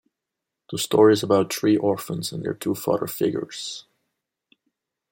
[0.71, 3.85] The story is about three orphans and their two father figures.